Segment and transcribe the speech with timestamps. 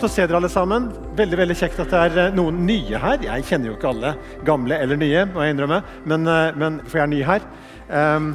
[0.00, 0.86] Godt å se dere alle sammen.
[1.12, 3.18] Veldig veldig kjekt at det er eh, noen nye her.
[3.20, 4.14] Jeg kjenner jo ikke alle
[4.48, 7.44] gamle eller nye, må jeg innrømme, men, eh, men, for jeg er ny her.
[7.90, 8.30] Um,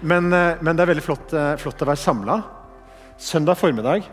[0.00, 2.38] men, eh, men, det er veldig flott, flott å være samla.
[3.20, 4.08] Søndag formiddag.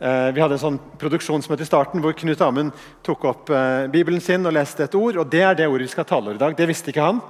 [0.00, 2.72] Vi hadde en sånn produksjonsmøte i starten hvor Knut Amund
[3.04, 3.52] tok opp
[3.92, 5.20] Bibelen sin og leste et ord.
[5.20, 6.56] og Det er det ordet vi skal tale over i dag.
[6.56, 7.20] Det visste ikke han.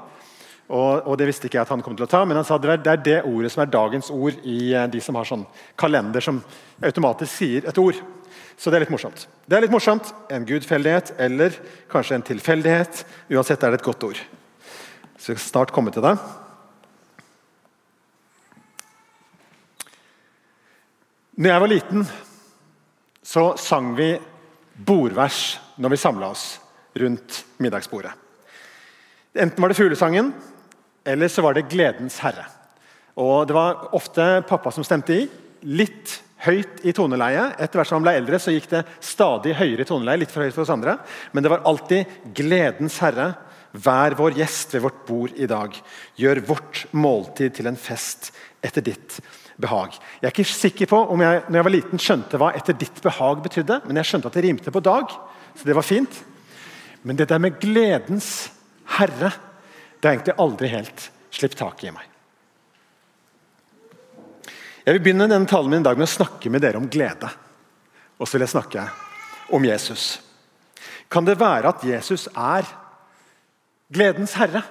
[0.70, 2.63] Og, og, det visste ikke jeg at han kom til å ta, men han sa
[2.63, 6.38] det er det ordet som er dagens ord i de som har sånn kalender som
[6.79, 7.99] automatisk sier et ord.
[8.56, 9.26] Så det er litt morsomt.
[9.46, 11.56] Det er litt morsomt, En gudfeldighet eller
[11.90, 13.04] kanskje en tilfeldighet.
[13.30, 14.20] Uansett er det et godt ord.
[15.18, 16.16] Så jeg skal snart komme til det.
[21.43, 22.08] Når jeg var liten,
[23.22, 24.12] så sang vi
[24.76, 26.46] bordvers når vi samla oss
[26.98, 28.12] rundt middagsbordet.
[29.32, 30.32] Enten var det fuglesangen,
[31.08, 32.44] eller så var det Gledens herre.
[33.16, 35.28] Og Det var ofte pappa som stemte i.
[35.62, 37.48] Litt høyt i toneleie.
[37.58, 40.22] Etter hvert som han ble eldre, så gikk det stadig høyere i toneleie.
[40.22, 40.98] litt for høyt for oss andre.
[41.32, 43.34] Men det var alltid 'Gledens Herre'.
[43.72, 45.72] Vær vår gjest ved vårt bord i dag.
[46.16, 49.20] Gjør vårt måltid til en fest etter ditt
[49.56, 49.96] behag.
[50.20, 53.00] Jeg er ikke sikker på om jeg når jeg var liten skjønte hva 'etter ditt
[53.02, 55.10] behag' betydde, men jeg skjønte at det rimte på 'dag',
[55.56, 56.24] så det var fint.
[57.02, 58.50] Men det der med 'gledens
[58.98, 59.32] herre'
[60.00, 62.11] det har egentlig aldri helt sluppet taket i meg.
[64.83, 67.28] Jeg vil begynne denne talen min i dag med å snakke med dere om glede.
[68.19, 68.86] Og så vil jeg snakke
[69.55, 70.06] om Jesus.
[71.12, 72.66] Kan det være at Jesus er
[73.92, 74.64] gledens herre?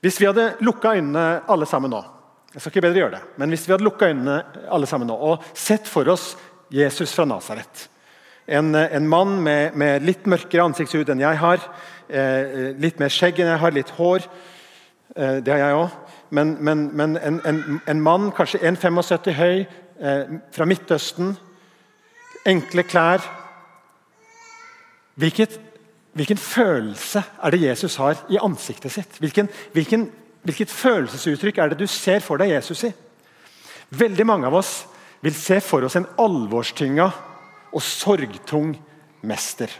[0.00, 2.02] Hvis vi hadde lukka øynene alle sammen nå
[2.54, 4.34] jeg skal ikke bedre gjøre det, men hvis vi hadde lukka øynene
[4.70, 6.36] alle sammen nå og sett for oss
[6.70, 7.88] Jesus fra Nasaret
[8.46, 11.64] en, en, mann med, med, litt mørkere ansiktshud enn jeg har,
[12.06, 14.26] eh, litt mer skjegg enn jeg har, litt hår.
[15.16, 16.03] Eh, det har jeg òg
[16.34, 19.60] men, men, men en, en, en, mann, kanskje 1,75 høy,
[20.00, 21.36] eh, fra Midtøsten.
[22.46, 23.22] Enkle klær.
[25.14, 25.60] Hvilket,
[26.18, 29.20] hvilken følelse er det Jesus har i ansiktet sitt?
[29.22, 30.08] Hvilken, hvilken,
[30.42, 32.92] hvilket følelsesuttrykk er det du ser for deg Jesus i?
[33.94, 34.74] Veldig mange av oss
[35.22, 37.08] vil se for oss en alvorstynga
[37.74, 38.74] og sorgtung
[39.22, 39.70] mester.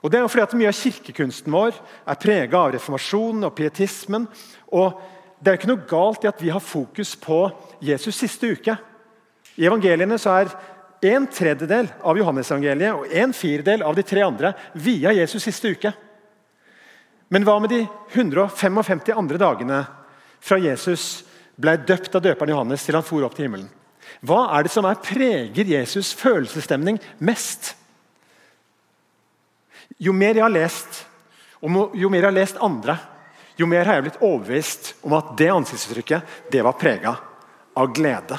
[0.00, 1.76] Og det er jo fordi at Mye av kirkekunsten vår
[2.08, 4.28] er prega av reformasjonen og pietismen.
[4.72, 7.46] og det er ikke noe galt i at vi har fokus på
[7.80, 8.74] Jesus siste uke.
[9.56, 10.52] I evangeliene så er
[11.10, 15.92] en tredjedel av Johannes-evangeliet og en firedel av de tre andre via Jesus siste uke.
[17.32, 17.80] Men hva med de
[18.12, 19.80] 155 andre dagene
[20.44, 21.22] fra Jesus
[21.60, 23.70] ble døpt av døperen Johannes til han for opp til himmelen?
[24.20, 27.74] Hva er det som er preger Jesus' følelsesstemning mest?
[30.00, 31.04] Jo mer jeg har lest,
[31.60, 32.96] og jo mer jeg har lest andre,
[33.60, 37.14] jo mer har jeg blitt overbevist om at det ansiktsuttrykket det var prega
[37.76, 38.38] av glede.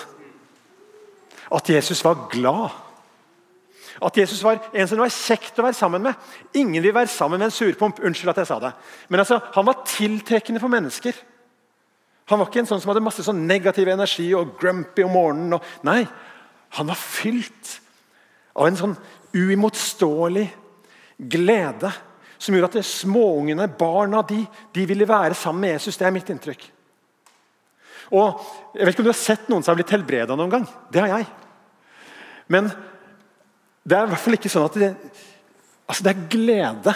[1.51, 2.71] At Jesus var glad.
[4.01, 6.29] At Jesus var en som det var kjekt å være sammen med.
[6.57, 7.99] Ingen vil være sammen med en surpomp.
[8.01, 8.71] Unnskyld at jeg sa det.
[9.11, 11.17] Men altså, han var tiltrekkende for mennesker.
[12.31, 15.57] Han var ikke en sånn som hadde masse sånn negativ energi og grumpy om morgenen.
[15.57, 16.05] Og, nei,
[16.77, 17.75] han var fylt
[18.55, 18.95] av en sånn
[19.35, 20.47] uimotståelig
[21.31, 21.91] glede
[22.41, 24.39] som gjorde at småungene, barna, de,
[24.73, 25.97] de ville være sammen med Jesus.
[25.99, 26.63] Det er mitt inntrykk.
[28.11, 28.41] Og
[28.73, 30.65] Jeg vet ikke om du har sett noen som har blitt helbreda noen gang.
[30.91, 31.27] Det har jeg.
[32.51, 32.71] Men
[33.85, 34.89] det er i hvert fall ikke sånn at det,
[35.85, 36.95] altså det er glede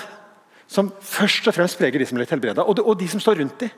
[0.71, 3.61] som først og fremst preger de som blir helbreda, og, og, de som står rundt
[3.61, 3.73] dem.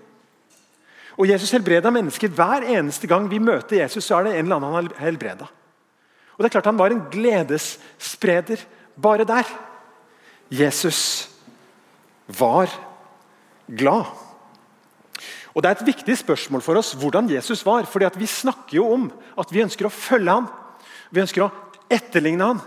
[1.17, 2.31] Og Jesus helbreda mennesker.
[2.31, 5.47] Hver eneste gang vi møter Jesus, så er det en eller annen han helbreda.
[6.37, 8.61] Og det er klart Han var en gledesspreder
[8.95, 9.49] bare der.
[10.53, 11.27] Jesus
[12.27, 12.71] var
[13.67, 14.05] glad.
[15.55, 17.85] Og Det er et viktig spørsmål for oss hvordan Jesus var.
[17.85, 20.47] fordi Vi snakker jo om at vi ønsker å følge ham.
[21.11, 21.51] Vi ønsker å
[21.89, 22.61] etterligne ham.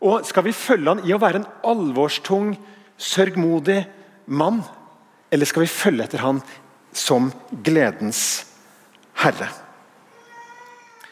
[0.00, 2.56] Og Skal vi følge ham i å være en alvorstung,
[2.98, 3.86] sørgmodig
[4.26, 4.62] mann?
[5.32, 6.42] Eller skal vi følge etter ham
[6.92, 8.46] som gledens
[9.14, 9.48] herre?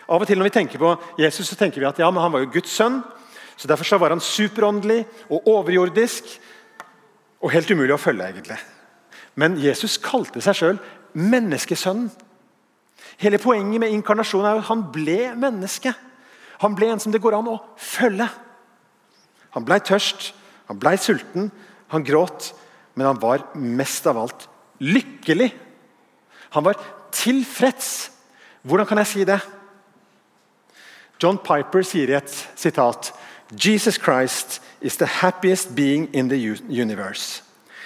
[0.04, 2.32] Av og til når vi tenker på Jesus, så tenker vi at ja, men han
[2.32, 3.02] var jo Guds sønn.
[3.56, 6.24] så Derfor så var han superåndelig og overjordisk
[7.44, 8.56] og helt umulig å følge, egentlig.
[9.36, 10.78] Men Jesus kalte seg sjøl
[11.14, 12.08] menneskesønnen.
[13.20, 15.92] Hele poenget med inkarnasjonen er at han ble menneske.
[16.62, 18.26] Han ble en som det går an å følge.
[19.54, 20.32] Han ble tørst,
[20.70, 21.50] han ble sulten,
[21.92, 22.52] han gråt,
[22.96, 24.48] men han var mest av alt
[24.82, 25.50] lykkelig.
[26.56, 26.80] Han var
[27.14, 28.10] tilfreds.
[28.64, 29.38] Hvordan kan jeg si det?
[31.22, 33.12] John Piper sier i et sitat
[33.52, 36.36] Jesus Christ is the happiest being in the
[36.68, 37.42] universe.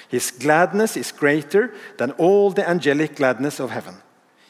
[0.09, 3.95] His gladness is greater than all the angelic gladness of heaven.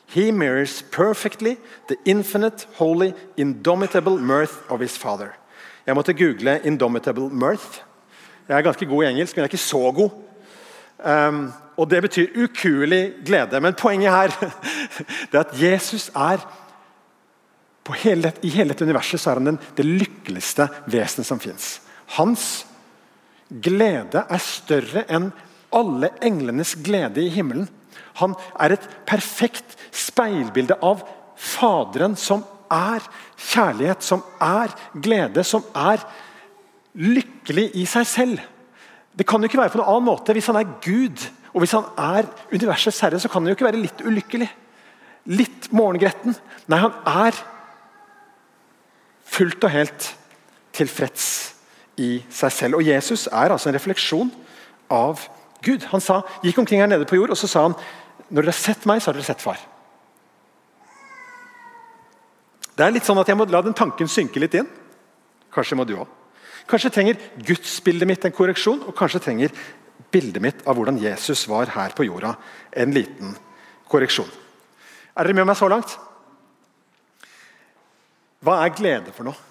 [0.06, 1.58] He mirrors perfectly
[1.88, 5.34] the infinite, holy, indomitable mirth of his Father.
[5.86, 7.82] Jeg måtte google 'indomitable mirth'.
[8.48, 10.10] Jeg er ganske god i engelsk, men jeg er ikke så god.
[11.28, 13.60] Um, og Det betyr ukuelig glede.
[13.60, 14.52] Men poenget her
[15.32, 16.38] er at Jesus er
[17.94, 21.80] hele, I hele dette universet så er han den, det lykkeligste vesenet som fins.
[22.16, 22.64] Hans
[23.48, 25.30] glede er større enn
[25.74, 27.68] alle englenes glede i himmelen.
[28.20, 31.04] Han er et perfekt speilbilde av
[31.38, 32.40] Faderen, som
[32.72, 33.04] er
[33.38, 36.02] kjærlighet, som er glede, som er
[36.98, 38.40] lykkelig i seg selv.
[39.14, 40.34] Det kan jo ikke være på noen annen måte.
[40.34, 41.22] Hvis han er Gud
[41.52, 44.48] og hvis han er universets herre, så kan han jo ikke være litt ulykkelig.
[45.38, 46.34] Litt morgengretten.
[46.66, 47.38] Nei, han er
[49.28, 50.10] fullt og helt
[50.74, 51.57] tilfreds
[51.98, 52.78] i seg selv.
[52.78, 54.30] Og Jesus er altså en refleksjon
[54.92, 55.24] av
[55.64, 55.86] Gud.
[55.92, 57.76] Han sa, gikk omkring her nede på jord og så sa han,
[58.28, 59.60] når dere har sett meg, så har dere sett far.
[62.78, 64.68] Det er litt sånn at Jeg må la den tanken synke litt inn.
[65.54, 66.06] Kanskje må du òg.
[66.68, 69.54] Kanskje trenger gudsbildet mitt en korreksjon, og kanskje trenger
[70.12, 72.34] bildet mitt av hvordan Jesus var her på jorda,
[72.76, 73.32] en liten
[73.88, 74.28] korreksjon.
[75.16, 75.96] Er dere med meg så langt?
[78.44, 79.47] Hva er glede for noe?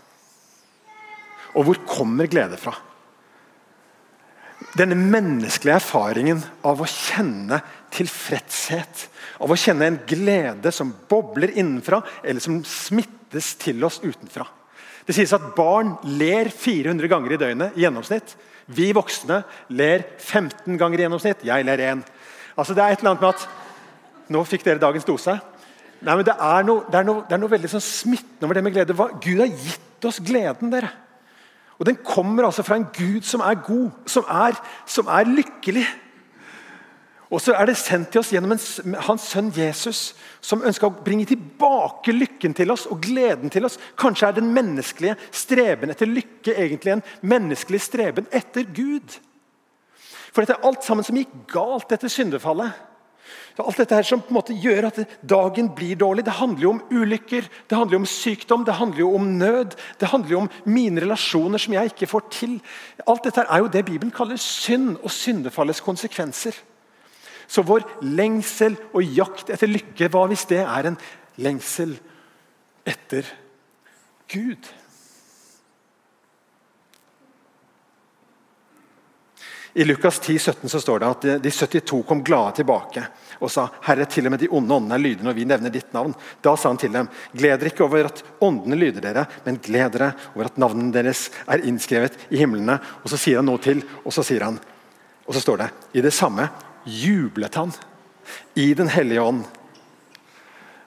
[1.56, 2.74] Og hvor kommer glede fra?
[4.78, 7.60] Denne menneskelige erfaringen av å kjenne
[7.94, 9.08] tilfredshet,
[9.42, 14.48] av å kjenne en glede som bobler innenfra, eller som smittes til oss utenfra.
[15.08, 18.34] Det sies at barn ler 400 ganger i døgnet i gjennomsnitt.
[18.68, 19.40] Vi voksne
[19.72, 21.46] ler 15 ganger i gjennomsnitt.
[21.48, 22.02] Jeg ler én.
[22.58, 23.48] Altså, det er et eller annet med at
[24.28, 25.38] Nå fikk dere dagens dose.
[26.04, 28.58] Nei, men Det er noe, det er noe, det er noe veldig sånn smittende over
[28.58, 28.96] det med glede.
[29.24, 30.74] Gud har gitt oss gleden.
[30.74, 30.90] dere.
[31.78, 35.86] Og Den kommer altså fra en Gud som er god, som er, som er lykkelig.
[37.30, 41.04] Og så er det sendt til oss gjennom en, hans sønn Jesus, som ønsker å
[41.04, 43.76] bringe tilbake lykken til oss og gleden til oss.
[44.00, 49.20] Kanskje er den menneskelige streben etter lykke egentlig en menneskelig streben etter Gud.
[50.32, 52.72] For dette er alt sammen som gikk galt etter syndefallet.
[53.58, 56.26] Er alt dette her som på en måte gjør at dagen blir dårlig.
[56.28, 59.76] Det handler jo om ulykker, det handler jo om sykdom, det handler jo om nød.
[60.00, 62.58] Det handler jo om mine relasjoner som jeg ikke får til.
[63.08, 66.58] Alt dette er jo det Bibelen kaller synd og syndefallets konsekvenser.
[67.48, 71.00] Så vår lengsel og jakt etter lykke, hva hvis det er en
[71.40, 71.96] lengsel
[72.88, 73.28] etter
[74.32, 74.68] Gud?
[79.78, 83.04] I Lukas 10, 17 så står det at de 72 kom glade tilbake
[83.38, 85.92] og sa Herre, til og med de onde åndene er lydige når vi nevner ditt
[85.94, 86.16] navn.
[86.42, 87.06] Da sa han til dem,
[87.38, 91.28] gled dere ikke over at åndene lyder dere, men gled dere over at navnene deres
[91.46, 92.80] er innskrevet i himlene.
[93.04, 94.58] Og så sier han noe til, og så sier han,
[95.28, 96.50] og så står det i det samme
[96.88, 97.76] jublet han
[98.58, 99.46] i Den hellige ånd.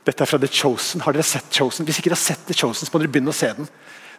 [0.03, 1.07] Dette er fra The Chosen.
[1.07, 1.87] Har dere sett Chosen?
[1.87, 3.71] Hvis ikke dere har sett The Chosen, så må dere begynne å se den.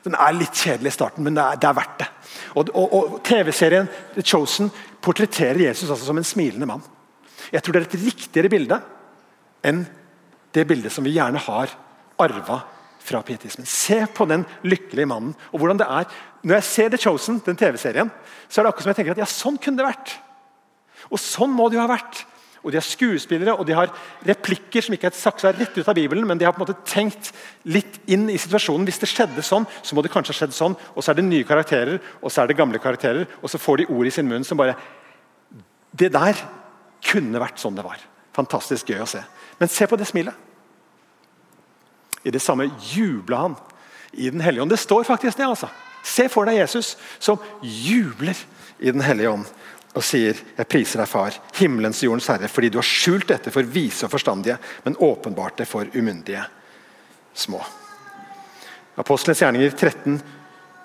[0.06, 2.10] Den er litt kjedelig i starten, men det er, det er verdt det.
[2.58, 4.72] Og, og, og TV-serien The Chosen
[5.04, 6.84] portretterer Jesus altså som en smilende mann.
[7.52, 8.78] Jeg tror det er et riktigere bilde
[9.68, 9.84] enn
[10.56, 11.74] det bildet som vi gjerne har
[12.22, 12.60] arva
[13.02, 13.66] fra pietismen.
[13.66, 15.36] Se på den lykkelige mannen.
[15.52, 16.10] og hvordan det er.
[16.44, 18.12] Når jeg ser The Chosen, den TV-serien,
[18.50, 20.18] så er det akkurat som jeg tenker at ja, sånn kunne det vært.
[21.10, 22.26] Og Sånn må det jo ha vært.
[22.62, 23.90] Og De har skuespillere og de har
[24.28, 26.86] replikker som ikke er saksa rett ut av Bibelen, men de har på en måte
[26.86, 27.32] tenkt
[27.66, 28.86] litt inn i situasjonen.
[28.86, 30.78] Hvis det skjedde sånn, så må det kanskje ha skjedd sånn.
[30.94, 33.26] Og så er det nye karakterer, og så er det gamle karakterer.
[33.42, 34.78] Og så får de ord i sin munn som bare
[35.92, 36.38] Det der
[37.04, 38.00] kunne vært sånn det var.
[38.38, 39.24] Fantastisk gøy å se.
[39.60, 40.38] Men se på det smilet.
[42.24, 43.58] I det samme jubla han
[44.14, 44.72] i Den hellige ånd.
[44.72, 45.50] Det står faktisk det.
[45.50, 45.70] altså.
[46.04, 48.38] Se for deg Jesus som jubler
[48.80, 49.50] i Den hellige ånd
[49.94, 53.52] og sier, 'Jeg priser deg, Far, himmelens og jordens Herre, fordi du har skjult dette
[53.52, 56.46] for vise og forstandige, men åpenbart det for umyndige
[57.34, 57.66] små.'
[58.98, 60.22] Apostelens gjerninger 13,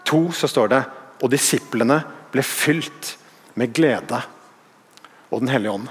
[0.05, 0.85] 2, så står det
[1.23, 2.01] og disiplene
[2.33, 3.17] ble fylt
[3.55, 4.23] med glede
[5.31, 5.89] og Den hellige ånd.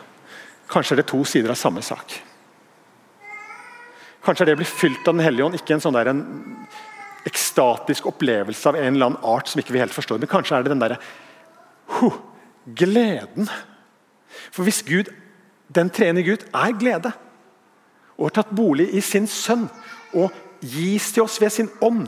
[0.72, 2.22] Kanskje er det to sider av samme sak.
[4.24, 6.24] Kanskje er det å bli fylt av Den hellige ånd ikke en sånn der, en
[7.26, 10.66] ekstatisk opplevelse av en eller annen art som ikke vi helt forstår, men kanskje er
[10.66, 11.00] det den derre
[11.98, 12.18] huh,
[12.66, 13.50] gleden.
[14.52, 15.12] For hvis Gud,
[15.70, 17.12] den treende Gud er glede,
[18.16, 19.68] og har tatt bolig i sin sønn
[20.16, 22.08] og gis til oss ved sin ånd,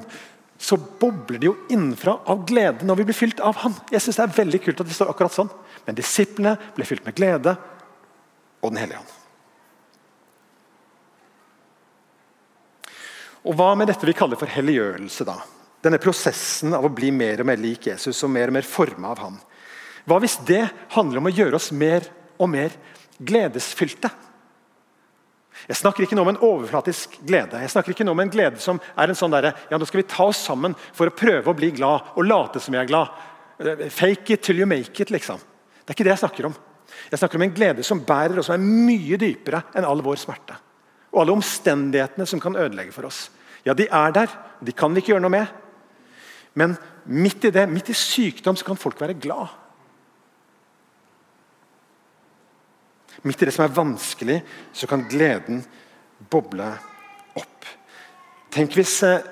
[0.57, 3.75] så bobler det jo innenfra av glede når vi blir fylt av Han.
[3.91, 5.51] Jeg synes Det er veldig kult at det står akkurat sånn.
[5.85, 7.53] Men disiplene ble fylt med glede
[8.63, 9.13] og Den hellige ånd.
[13.47, 15.27] Og Hva med dette vi kaller for helliggjørelse?
[15.27, 15.37] da?
[15.83, 19.13] Denne prosessen av å bli mer og mer lik Jesus og mer og mer forma
[19.13, 19.37] av ham.
[20.07, 20.63] Hva hvis det
[20.95, 22.05] handler om å gjøre oss mer
[22.39, 22.75] og mer
[23.17, 24.09] gledesfylte?
[25.67, 27.59] Jeg snakker ikke nå om en overflatisk glede.
[27.63, 30.03] Jeg snakker ikke nå om en glede som er en sånn der, ja, nå skal
[30.03, 32.87] vi ta oss sammen for å prøve å bli glad og late som vi er
[32.87, 33.11] glad.
[33.91, 35.41] Fake it till you make it, liksom.
[35.81, 36.55] Det er ikke det jeg snakker om.
[37.09, 40.21] Jeg snakker om en glede som bærer, og som er mye dypere enn all vår
[40.21, 40.55] smerte.
[41.11, 43.25] Og alle omstendighetene som kan ødelegge for oss.
[43.65, 44.31] Ja, de er der,
[44.63, 45.51] de kan vi ikke gjøre noe med.
[46.57, 49.51] Men midt i det, midt i sykdom, så kan folk være glad.
[53.25, 54.41] Midt i det som er vanskelig,
[54.73, 55.63] så kan gleden
[56.31, 56.67] boble
[57.37, 57.67] opp.
[58.53, 59.25] Tenk hvis eh,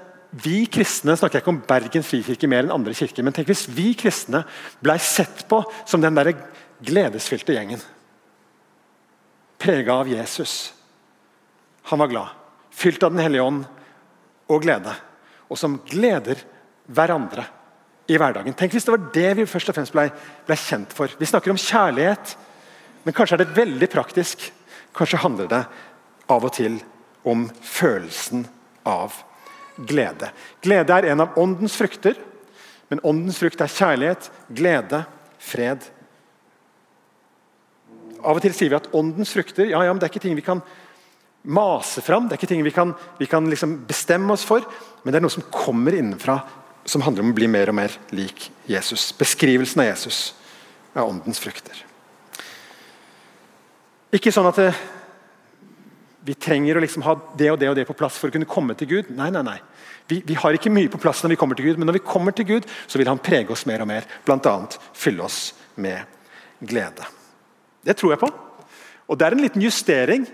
[0.45, 3.67] vi kristne snakker jeg ikke om Bergen frikirke mer enn andre kirker, men tenk hvis
[3.71, 4.43] vi kristne
[4.83, 6.33] ble sett på som den der
[6.85, 7.83] gledesfylte gjengen.
[9.61, 10.73] Prega av Jesus.
[11.89, 12.33] Han var glad.
[12.75, 13.63] Fylt av Den hellige ånd
[14.51, 14.91] og glede.
[15.47, 16.41] Og som gleder
[16.85, 17.45] hverandre
[18.11, 18.53] i hverdagen.
[18.53, 20.09] Tenk hvis det var det vi først og fremst blei
[20.45, 21.09] ble kjent for.
[21.17, 22.35] Vi snakker om kjærlighet,
[23.05, 24.47] men kanskje er det veldig praktisk.
[24.97, 25.63] Kanskje handler det
[26.31, 26.79] av og til
[27.25, 28.47] om følelsen
[28.87, 29.13] av
[29.77, 30.31] glede.
[30.63, 32.17] Glede er en av åndens frukter,
[32.89, 35.03] men åndens frukt er kjærlighet, glede,
[35.41, 35.85] fred.
[38.25, 40.37] Av og til sier vi at åndens frukter ja, ja, men det er ikke ting
[40.37, 40.63] vi kan
[41.45, 44.65] mase fram, det er ikke ting vi kan, vi kan liksom bestemme oss for,
[45.03, 46.39] men det er noe som kommer innenfra,
[46.89, 49.11] som handler om å bli mer og mer lik Jesus.
[49.17, 50.23] Beskrivelsen av Jesus
[50.95, 51.84] er åndens frukter.
[54.15, 54.69] Ikke sånn at det,
[56.25, 58.49] vi trenger å liksom ha det og det og det på plass for å kunne
[58.49, 59.11] komme til Gud.
[59.17, 59.59] Nei, nei, nei.
[60.09, 62.05] Vi, vi, har ikke mye på plass når vi kommer til Gud, men når vi
[62.05, 64.07] kommer til Gud, så vil Han prege oss mer og mer.
[64.25, 64.55] Bl.a.
[64.93, 66.05] fylle oss med
[66.61, 67.05] glede.
[67.85, 68.31] Det tror jeg på.
[69.09, 70.25] Og Det er en liten justering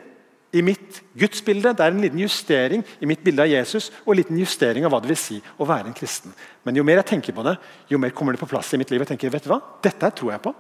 [0.51, 1.73] i mitt gudsbilde.
[1.75, 4.93] Det er en liten justering i mitt bilde av Jesus og en liten justering av
[4.93, 6.35] hva det vil si å være en kristen.
[6.63, 7.57] Men jo mer jeg tenker på det,
[7.91, 9.03] jo mer kommer det på plass i mitt liv.
[9.03, 9.61] Jeg tenker, vet du hva?
[9.83, 10.55] Dette tror jeg på,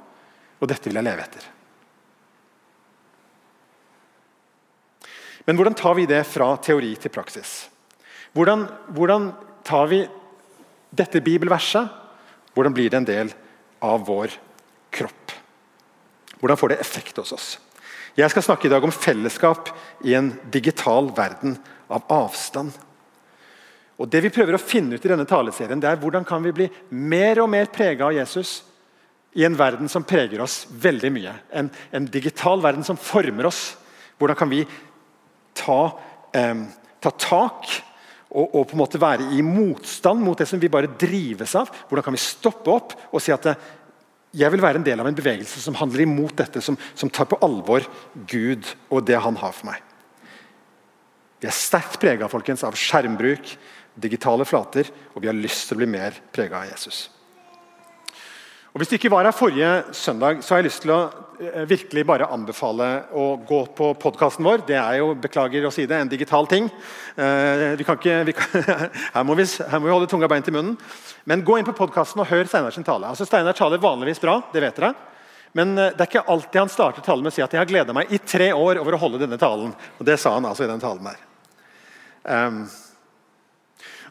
[0.59, 1.51] og dette vil jeg leve etter.
[5.45, 7.69] Men hvordan tar vi det fra teori til praksis?
[8.35, 9.31] Hvordan, hvordan
[9.67, 10.03] tar vi
[10.91, 11.89] dette bibelverset?
[12.53, 13.33] Hvordan blir det en del
[13.81, 14.35] av vår
[14.93, 15.35] kropp?
[16.41, 17.49] Hvordan får det effekt hos oss?
[18.17, 19.69] Jeg skal snakke i dag om fellesskap
[20.03, 21.55] i en digital verden
[21.87, 22.73] av avstand.
[24.01, 26.53] Og Det vi prøver å finne ut i denne taleserien, det er hvordan kan vi
[26.55, 28.63] bli mer og mer prega av Jesus
[29.37, 31.35] i en verden som preger oss veldig mye.
[31.53, 33.77] En, en digital verden som former oss.
[34.19, 34.65] Hvordan kan vi
[35.57, 35.81] ta,
[36.37, 36.65] eh,
[37.01, 37.69] ta tak
[38.31, 41.71] og, og, på en måte være i motstand mot det som vi bare drives av.
[41.89, 43.69] Hvordan kan vi stoppe opp og si at eh,
[44.31, 47.27] jeg vil være en del av en bevegelse som handler imot dette, som, som tar
[47.27, 47.83] på alvor
[48.31, 49.81] Gud og det han har for meg.
[51.41, 53.55] Vi er sterkt prega av skjermbruk,
[53.99, 57.09] digitale flater, og vi har lyst til å bli mer prega av Jesus.
[58.71, 60.99] Og Hvis du ikke var her forrige søndag, så har jeg lyst til å
[61.43, 64.61] eh, virkelig bare anbefale å gå på podkasten vår.
[64.69, 66.69] Det er jo, beklager å si det, en digital ting.
[67.19, 68.63] Eh, vi kan ikke, vi kan,
[69.17, 70.77] her, må vi, her, må vi, holde tunga beint i munnen.
[71.27, 73.09] Men gå inn på podkasten og hør Steinar sin tale.
[73.11, 74.93] Altså Steinar taler vanligvis bra, det vet dere.
[75.59, 77.67] Men eh, det er ikke alltid han starter talen med å si at jeg har
[77.73, 79.75] gleda meg i tre år over å holde denne talen.
[79.99, 81.19] Og Det sa han altså i den talen der.
[82.23, 82.63] Um,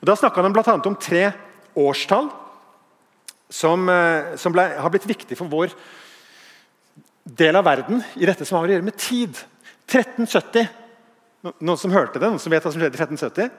[0.03, 0.77] og da snakka han bl.a.
[0.85, 1.31] om tre
[1.79, 2.29] årstall
[3.51, 5.75] som, eh, som ble, har blitt viktig for vår
[7.25, 9.37] del av verden i dette som har å gjøre med tid.
[9.91, 10.69] 1370.
[11.61, 12.29] Noen som hørte det?
[12.29, 13.51] Noen som vet hva som skjedde i 1370?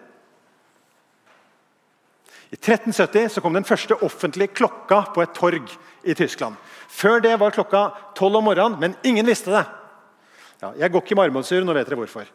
[2.52, 5.72] I 1370 så kom den første offentlige klokka på et torg
[6.04, 6.58] i Tyskland.
[6.92, 7.86] Før det var klokka
[8.18, 9.64] tolv om morgenen, men ingen visste det.
[10.62, 12.28] Ja, jeg går ikke i marmorsur, nå vet dere hvorfor.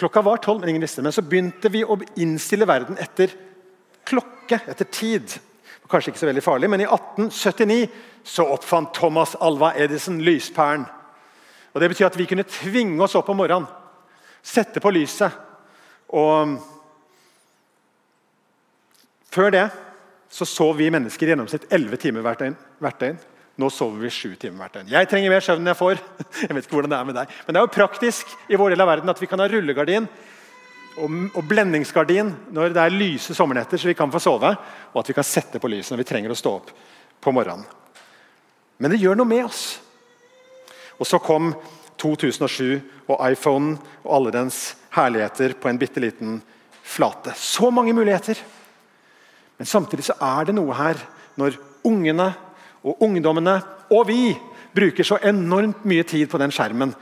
[0.00, 1.06] Klokka var tolv, men ingen visste det.
[1.06, 3.36] Men så begynte vi å innstille verden etter
[4.08, 5.36] klokke, etter tid.
[5.90, 7.88] Kanskje ikke så veldig farlig, men i 1879
[8.24, 10.86] så oppfant Thomas Alva Edison lyspæren.
[11.74, 13.66] Og Det betyr at vi kunne tvinge oss opp om morgenen,
[14.42, 15.32] sette på lyset.
[16.08, 16.56] Og
[19.34, 19.68] Før det
[20.30, 22.54] så sov vi mennesker i gjennomsnitt 11 timer hvert døgn.
[22.82, 23.18] Hvert døgn.
[23.58, 24.88] Nå sover vi 7 timer hvert døgn.
[24.90, 26.00] Jeg trenger mer søvn enn jeg får.
[26.42, 27.34] Jeg vet ikke hvordan det er med deg.
[27.46, 30.08] Men det er jo praktisk i vår del av verden at vi kan ha rullegardin
[31.00, 34.52] og, blendingsgardin når det er lyse sommernetter, så vi kan få sove.
[34.92, 36.70] Og at vi kan sette på lyset når vi trenger å stå opp
[37.24, 37.66] på morgenen.
[38.78, 39.64] Men det gjør noe med oss.
[40.98, 41.52] Og så kom
[42.00, 46.40] 2007 og iPhone og alle dens herligheter på en bitte liten
[46.84, 47.34] flate.
[47.38, 48.38] Så mange muligheter!
[49.56, 50.98] Men samtidig så er det noe her
[51.38, 52.32] når ungene
[52.84, 53.60] og ungdommene
[53.92, 54.34] og vi
[54.74, 56.94] bruker så enormt mye tid på den skjermen,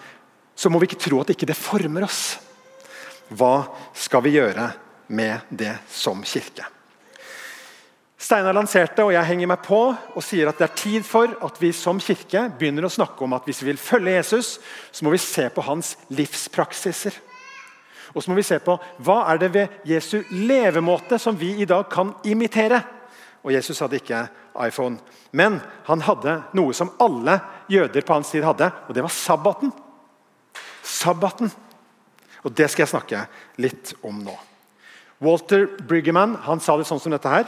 [0.55, 2.37] så må vi ikke tro at ikke det former oss.
[3.31, 4.71] Hva skal vi gjøre
[5.13, 6.67] med det som kirke?
[8.23, 11.57] Steinar lanserte, og jeg henger meg på, og sier at det er tid for at
[11.59, 14.55] vi som kirke begynner å snakke om at hvis vi vil følge Jesus,
[14.95, 17.17] så må vi se på hans livspraksiser.
[18.15, 21.67] Og så må vi se på hva er det ved Jesu levemåte som vi i
[21.69, 22.83] dag kan imitere.
[23.43, 24.27] Og Jesus hadde ikke
[24.69, 25.01] iPhone,
[25.35, 27.41] men han hadde noe som alle
[27.73, 29.73] jøder på hans tid hadde, og det var sabbaten.
[30.87, 31.51] Sabbaten.
[32.43, 33.27] Og Det skal jeg snakke
[33.63, 34.35] litt om nå.
[35.23, 37.47] Walter Briggerman han sa det sånn som dette her.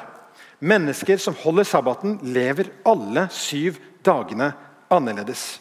[0.63, 4.53] Mennesker som holder sabbaten, lever alle syv dagene
[4.93, 5.59] annerledes.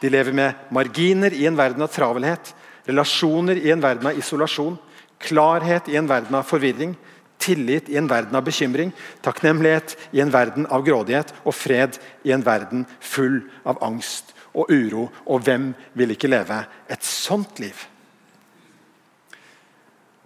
[0.00, 2.54] De lever med marginer i en verden av travelhet,
[2.88, 4.78] relasjoner i en verden av isolasjon,
[5.20, 6.94] klarhet i en verden av forvirring,
[7.40, 8.92] tillit i en verden av bekymring,
[9.24, 14.70] takknemlighet i en verden av grådighet og fred i en verden full av angst og
[14.70, 15.08] uro.
[15.26, 17.89] Og hvem vil ikke leve et sånt liv?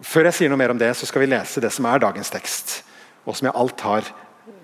[0.03, 2.31] Før jeg sier noe mer om det, så skal vi lese det som er dagens
[2.33, 2.81] tekst,
[3.23, 4.09] og som jeg alt har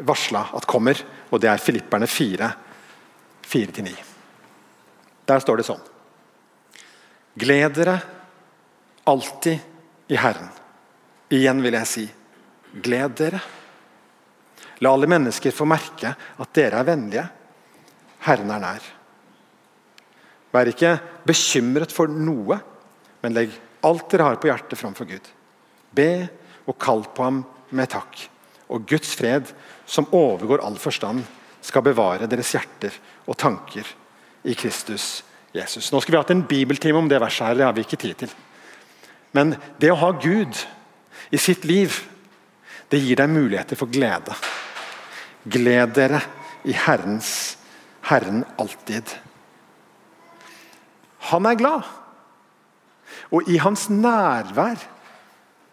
[0.03, 0.99] varsla at kommer,
[1.31, 2.49] og det er Filipperne 4,
[3.47, 3.93] 4-9.
[5.29, 5.81] Der står det sånn
[7.39, 7.95] Gled dere
[9.07, 10.49] alltid i Herren.
[11.31, 12.03] Igjen vil jeg si
[12.83, 13.39] gled dere.
[14.83, 17.23] La alle mennesker få merke at dere er vennlige.
[18.27, 18.89] Herren er nær.
[20.51, 20.97] Vær ikke
[21.27, 22.59] bekymret for noe,
[23.23, 23.55] men legg
[23.87, 25.25] alt dere har på hjertet framfor Gud.
[25.91, 26.11] Be
[26.69, 27.41] og kall på ham
[27.75, 28.27] med takk.
[28.71, 29.49] Og Guds fred,
[29.85, 31.25] som overgår all forstand,
[31.61, 32.95] skal bevare deres hjerter
[33.27, 33.87] og tanker
[34.47, 35.21] i Kristus
[35.53, 35.91] Jesus.
[35.91, 38.15] Nå skulle vi hatt en bibeltime om det verset her, det har vi ikke tid
[38.23, 38.33] til.
[39.35, 40.57] Men det å ha Gud
[41.31, 41.93] i sitt liv,
[42.91, 44.35] det gir deg muligheter for glede.
[45.51, 46.21] Gled dere
[46.67, 47.57] i Herrens
[48.09, 49.13] Herren alltid.
[51.31, 51.87] Han er glad.
[53.31, 54.81] Og i hans nærvær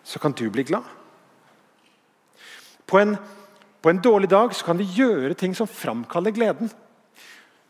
[0.06, 0.86] så kan du bli glad.
[2.88, 3.16] På en,
[3.82, 6.70] på en dårlig dag så kan vi gjøre ting som framkaller gleden.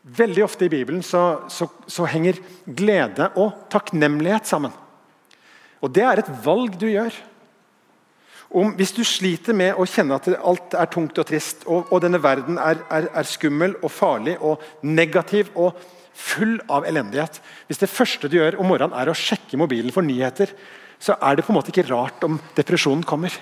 [0.03, 4.73] Veldig ofte i Bibelen så, så, så henger glede og takknemlighet sammen.
[5.83, 7.15] Og Det er et valg du gjør.
[8.49, 12.01] Om, hvis du sliter med å kjenne at alt er tungt og trist, og, og
[12.01, 15.77] denne verden er, er, er, skummel og farlig og negativ og
[16.19, 20.07] full av elendighet Hvis det første du gjør om morgenen er å sjekke mobilen for
[20.07, 20.51] nyheter,
[20.99, 23.35] så er det på en måte ikke rart om depresjonen kommer.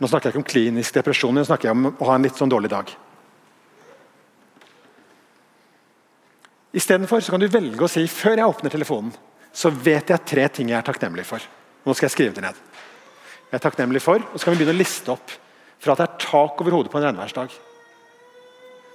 [0.00, 2.38] Nå snakker jeg ikke om klinisk depresjon, nå snakker jeg om å ha en litt
[2.38, 2.92] sånn dårlig dag.
[6.76, 9.12] Istedenfor kan du velge å si før jeg åpner telefonen,
[9.56, 11.44] så vet jeg tre ting jeg er takknemlig for.
[11.84, 12.58] Nå skal jeg skrive det ned.
[13.46, 15.32] Jeg er takknemlig for, og så kan vi begynne å liste opp.
[15.80, 17.52] Fra at det er tak over hodet på en regnværsdag,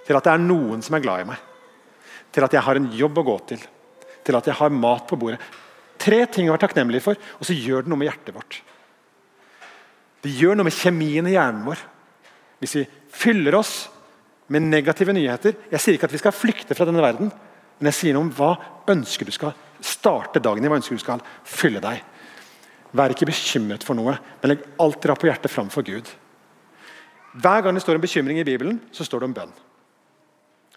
[0.06, 1.51] til at det er noen som er glad i meg.
[2.32, 3.63] Til at jeg har en jobb å gå til.
[4.26, 5.41] Til at jeg har mat på bordet.
[6.02, 8.62] Tre ting å være takknemlig for, og så gjør det noe med hjertet vårt.
[10.22, 11.82] Det gjør noe med kjemien i hjernen vår.
[12.62, 13.74] Hvis vi fyller oss
[14.52, 17.32] med negative nyheter Jeg sier ikke at vi skal flykte fra denne verden,
[17.80, 18.52] men jeg sier noe om hva
[18.91, 20.70] ønsker du skal starte dagen i.
[20.70, 22.04] Hva ønsker du skal fylle deg.
[22.98, 26.10] Vær ikke bekymret for noe, men legg alt dere har på hjertet framfor Gud.
[27.41, 29.54] Hver gang det står en bekymring i Bibelen, så står det om bønn.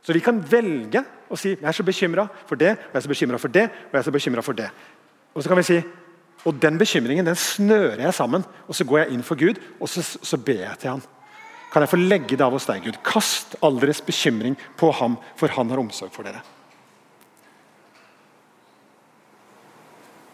[0.05, 1.01] Så vi kan velge
[1.33, 3.64] å si jeg er så bekymra for det, og jeg er så bekymra for det,
[3.88, 4.71] og jeg er så bekymra for det.
[5.35, 5.79] Og så kan vi si
[6.45, 9.88] og den bekymringen den snører jeg sammen, og så går jeg inn for Gud og
[9.88, 11.05] så, så ber jeg til han.
[11.73, 13.01] Kan jeg få legge det av hos deg, Gud?
[13.03, 16.45] Kast all deres bekymring på ham, for han har omsorg for dere.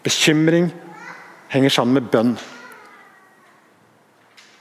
[0.05, 0.67] Bekymring
[1.49, 2.35] henger sammen med bønn.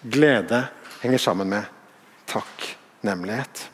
[0.09, 0.63] Glede
[1.03, 1.69] henger sammen med
[2.31, 3.67] takknemlighet.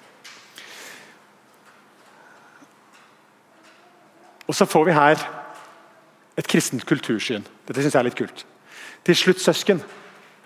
[4.46, 5.22] Og så får vi her
[6.36, 7.44] et kristent kultursyn.
[7.66, 8.44] Dette syns jeg er litt kult.
[9.06, 9.80] Til slutt, søsken,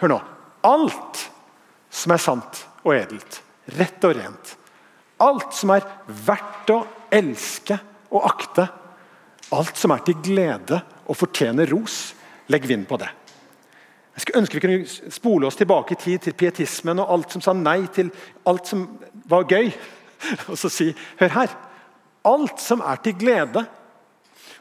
[0.01, 0.19] hør nå.
[0.67, 1.25] Alt
[1.91, 3.41] som er sant og edelt,
[3.77, 4.55] rett og rent,
[5.21, 5.87] alt som er
[6.25, 6.81] verdt å
[7.13, 7.77] elske
[8.11, 8.67] og akte,
[9.53, 10.79] alt som er til glede
[11.11, 12.13] og fortjener ros,
[12.51, 13.11] legg vind på det.
[14.15, 17.43] Jeg skulle ønske vi kunne spole oss tilbake i tid til pietismen og alt som
[17.45, 18.11] sa nei til
[18.49, 18.85] alt som
[19.31, 19.71] var gøy.
[20.51, 21.55] Og så si hør her.
[22.29, 23.63] Alt som er til glede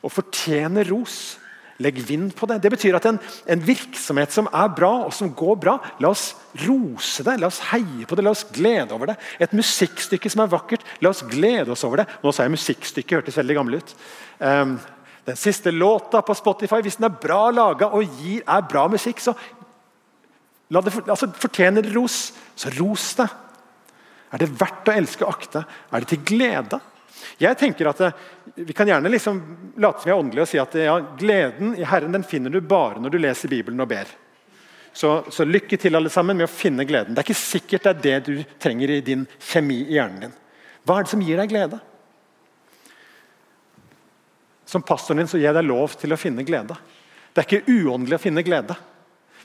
[0.03, 1.37] og fortjener ros.
[1.79, 2.57] Legg vind på det.
[2.59, 6.33] Det betyr at en, en, virksomhet som er bra, og som går bra, la oss
[6.65, 9.15] rose det, la oss heie på det, la oss glede over det.
[9.39, 12.09] Et musikkstykke som er vakkert, la oss glede oss over det.
[12.19, 13.95] Nå sa jeg musikkstykke, hørtes veldig gammel ut.
[14.43, 14.75] Um,
[15.29, 19.23] den siste låta på Spotify, hvis den er bra laga og gir, er bra musikk,
[19.23, 19.35] så
[20.75, 22.33] la det, altså, fortjener det ros.
[22.59, 23.29] Så ros det.
[24.35, 25.63] Er det verdt å elske og akte?
[25.93, 26.83] Er det til glede?
[27.39, 28.17] Jeg tenker at eh,
[28.55, 29.39] Vi kan gjerne liksom
[29.81, 32.59] late som vi er åndelige og si at ja, gleden i Herren den finner du
[32.61, 34.09] bare når du leser Bibelen og ber.
[34.93, 37.13] Så, så, lykke til alle sammen med å finne gleden.
[37.13, 40.37] Det er ikke sikkert det er det du trenger i din kjemi i hjernen din.
[40.83, 41.79] Hva er det som gir deg glede?
[44.69, 46.77] Som pastoren din så gir jeg deg lov til å finne glede.
[47.31, 48.75] Det er ikke uåndelig å finne glede.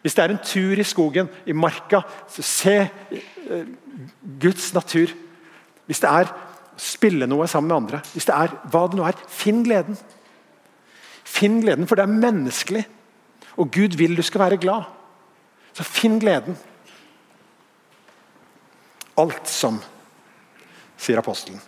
[0.05, 3.63] Hvis det er en tur i skogen, i marka, så se uh,
[4.41, 5.13] Guds natur.
[5.89, 6.33] Hvis det er
[6.81, 9.99] spille noe sammen med andre, hvis det er hva det nå er, finn gleden.
[11.25, 12.85] Finn gleden, for det er menneskelig.
[13.61, 14.89] Og Gud vil du skal være glad.
[15.75, 16.57] Så finn gleden.
[19.19, 19.79] Alt som,
[20.99, 21.61] sier apostelen.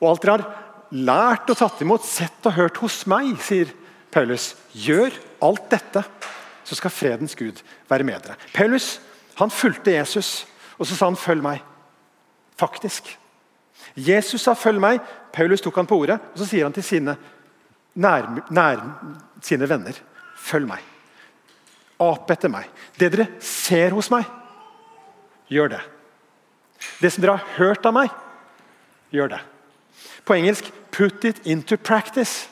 [0.00, 0.46] Og alt dere har
[0.92, 3.70] lært og tatt imot, sett og hørt hos meg, sier
[4.12, 4.52] Paulus.
[4.72, 6.04] Gjør alt dette,
[6.64, 7.60] så skal fredens Gud
[7.90, 8.38] være med dere.
[8.54, 8.96] Paulus
[9.38, 10.42] han fulgte Jesus,
[10.78, 11.62] og så sa han 'følg meg'.
[12.58, 13.18] Faktisk.
[13.96, 15.00] Jesus sa 'følg meg',
[15.32, 17.16] Paulus tok han på ordet, og så sier han til sine,
[17.94, 18.80] nær, nær,
[19.42, 19.92] sine venner
[20.36, 20.82] 'følg meg'.
[22.00, 22.64] Ap etter meg.
[22.98, 24.24] Det dere ser hos meg,
[25.48, 25.80] gjør det.
[27.00, 28.10] Det som dere har hørt av meg,
[29.12, 29.40] gjør det.
[30.24, 32.48] På engelsk 'put it into practice'.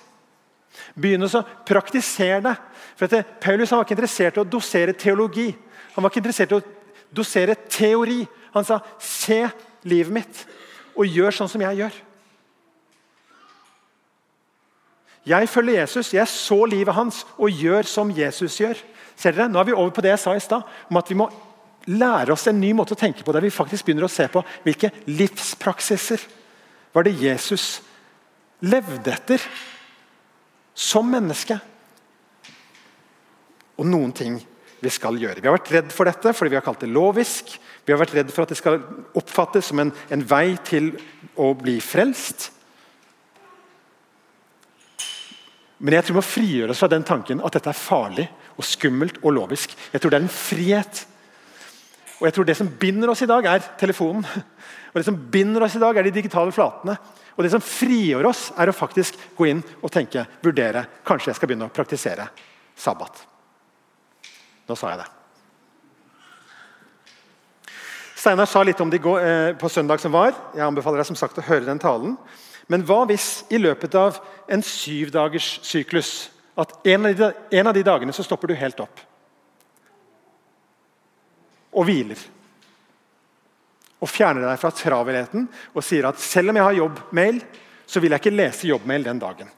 [1.01, 2.57] Begynn å praktisere det.
[2.97, 5.57] For det, Paulus var ikke interessert i å dosere teologi.
[5.95, 6.63] Han var ikke interessert i å
[7.15, 8.27] dosere teori.
[8.55, 9.51] Han sa 'se
[9.85, 10.47] livet mitt,
[11.01, 11.99] og gjør sånn som jeg gjør'.
[15.27, 18.79] Jeg følger Jesus, jeg så livet hans og gjør som Jesus gjør.
[19.17, 19.49] Ser dere?
[19.53, 21.29] Nå er vi over på det jeg sa i stad, om at vi må
[21.87, 24.43] lære oss en ny måte å tenke på, der vi faktisk begynner å se på
[24.65, 26.25] hvilke livspraksiser
[26.93, 27.83] var det Jesus
[28.61, 29.45] levde etter
[30.75, 31.59] som menneske.
[33.77, 34.41] Og noen ting
[34.81, 35.41] vi skal gjøre.
[35.41, 37.53] Vi har vært redd for dette fordi vi har kalt det lovisk.
[37.85, 38.81] Vi har vært redd for at det skal
[39.19, 40.93] oppfattes som en, en vei til
[41.41, 42.51] å bli frelst.
[45.81, 48.27] Men jeg tror vi må frigjøre oss fra den tanken at dette er farlig
[48.61, 49.73] og skummelt og lovisk.
[49.93, 51.07] Jeg tror det er en frihet.
[52.21, 54.27] Og jeg tror Det som binder oss i dag, er telefonen.
[54.93, 56.99] Og Det som binder oss i dag, er de digitale flatene.
[57.37, 60.85] Og Det som frigjør oss, er å faktisk gå inn og tenke, vurdere.
[61.07, 62.29] Kanskje jeg skal begynne å praktisere
[62.77, 63.30] sabbat.
[64.71, 65.09] Nå sa jeg det.
[68.21, 70.35] Steinar sa litt om det eh, på søndag som var.
[70.55, 72.19] Jeg anbefaler deg som sagt å høre den talen.
[72.71, 76.29] Men hva hvis i løpet av en syvdagers syklus
[76.61, 79.07] at en av, de, en av de dagene så stopper du helt opp
[81.71, 82.21] og hviler?
[84.01, 87.43] Og fjerner deg fra travelheten og sier at selv om jeg har jobbmail,
[87.91, 89.51] så vil jeg ikke lese jobbmail den dagen.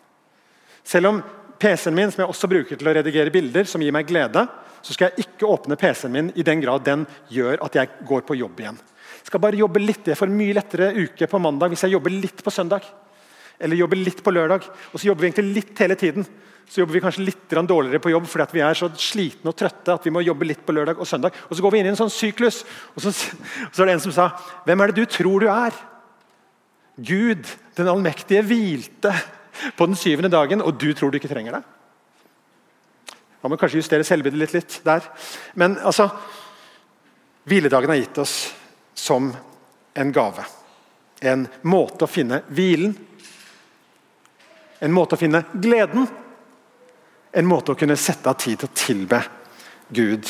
[0.86, 1.20] Selv om
[1.62, 4.42] PC-en min som jeg også bruker til å redigere bilder, som gir meg glede,
[4.82, 8.24] så skal jeg ikke åpne PC-en min i den grad den gjør at jeg går
[8.26, 8.80] på jobb igjen.
[9.22, 11.94] Jeg skal bare jobbe litt, Jeg får en mye lettere uke på mandag hvis jeg
[11.94, 12.82] jobber litt på søndag.
[13.62, 14.64] Eller jobber litt på lørdag.
[14.90, 16.26] Og så jobber vi egentlig litt hele tiden.
[16.66, 19.94] Så jobber vi kanskje litt dårligere på jobb fordi vi er så slitne og trøtte
[19.94, 21.36] at vi må jobbe litt på lørdag og søndag.
[21.46, 22.62] Og så går vi inn i en sånn syklus.
[22.96, 24.28] Og så, og så er det en som sa
[24.66, 25.78] Hvem er det du tror du er?
[26.98, 27.46] Gud,
[27.78, 29.14] den allmektige, hvilte
[29.76, 31.62] på den syvende dagen, og du tror du ikke trenger det?
[33.42, 35.06] Man må kanskje justere selvbildet litt, litt der.
[35.58, 36.10] Men altså
[37.42, 38.36] Hviledagen er gitt oss
[38.94, 39.32] som
[39.98, 40.44] en gave.
[41.22, 42.94] En måte å finne hvilen
[44.82, 46.08] en måte å finne gleden.
[47.32, 49.20] En måte å kunne sette av tid til å tilbe
[49.94, 50.26] Gud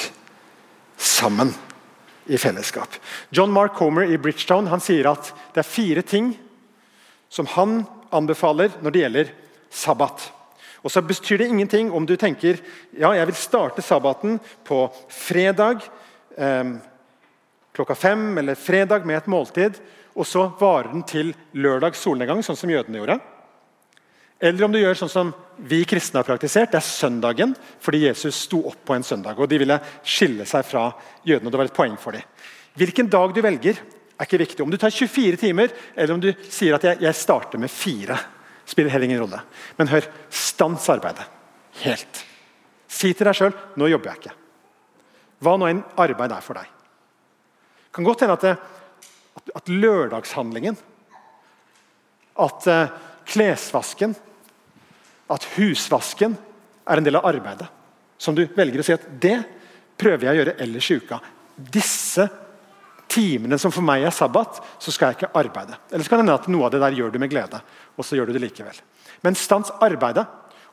[1.00, 1.54] sammen
[2.28, 2.98] i fellesskap.
[3.34, 6.34] John Mark Homer i Bridgetown han sier at det er fire ting
[7.32, 7.80] som han
[8.14, 9.35] anbefaler når det gjelder
[9.72, 10.29] sabbat.
[10.83, 12.59] Og så betyr det ingenting om du tenker
[12.90, 15.85] ja, jeg vil starte sabbaten på fredag
[16.37, 16.72] eh,
[17.72, 19.79] klokka fem, eller fredag med et måltid,
[20.12, 23.16] og så varer den til lørdag solnedgang, sånn som jødene gjorde.
[24.42, 25.31] Eller om du gjør sånn som
[25.70, 29.38] vi kristne har praktisert, det er søndagen, fordi Jesus sto opp på en søndag.
[29.38, 30.88] og De ville skille seg fra
[31.25, 31.46] jødene.
[31.46, 32.27] og det var et poeng for dem.
[32.75, 33.79] Hvilken dag du velger,
[34.22, 34.64] er ikke viktig.
[34.64, 38.18] Om du tar 24 timer, eller om du sier at jeg, jeg starter med fire,
[38.68, 39.40] spiller heller ingen rolle.
[39.78, 41.26] Men hør, stans arbeidet.
[41.82, 42.22] Helt.
[42.92, 44.37] Si til deg sjøl nå jobber jeg ikke.
[45.42, 46.68] Hva nå enn arbeid er for deg.
[46.68, 48.68] Det kan godt hende at,
[49.40, 50.78] at, at lørdagshandlingen
[52.40, 52.92] At uh,
[53.28, 54.14] klesvasken
[55.32, 56.37] at husvasken
[56.88, 57.68] er en del av arbeidet.
[58.20, 59.38] Som du velger å si at det
[59.98, 61.18] prøver jeg å gjøre ellers i uka.
[61.56, 62.26] Disse
[63.12, 65.77] timene som for meg er sabbat, så skal jeg ikke arbeide.
[65.90, 67.61] Eller så kan det hende at noe av det der gjør du med glede.
[67.96, 68.79] og så gjør du det likevel.
[69.22, 70.25] Men stans arbeidet